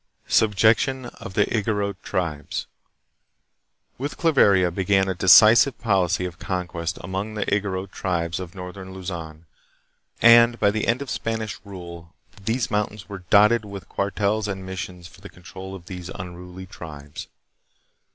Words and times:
Subjection 0.25 1.05
of 1.21 1.35
the 1.35 1.45
Igorot 1.55 2.01
Tribes. 2.01 2.65
With 3.99 4.17
Claveria 4.17 4.71
be 4.71 4.83
gan 4.83 5.07
a 5.07 5.13
decisive 5.13 5.77
policy 5.77 6.25
of 6.25 6.39
conquest 6.39 6.97
among 7.01 7.35
the 7.35 7.45
Igorot 7.53 7.91
tribes 7.91 8.39
of 8.39 8.55
northern 8.55 8.95
Luzon, 8.95 9.45
and 10.19 10.59
by 10.59 10.71
the 10.71 10.87
end 10.87 11.03
of 11.03 11.11
Spanish 11.11 11.59
rule 11.63 12.15
these 12.43 12.71
mountains 12.71 13.07
were 13.09 13.25
dotted 13.29 13.63
with 13.63 13.89
cuartels 13.89 14.47
and 14.47 14.65
missions 14.65 15.05
for 15.07 15.21
the 15.21 15.29
control 15.29 15.75
of 15.75 15.85
these 15.85 16.09
unruly 16.09 16.65
tribes. 16.65 17.27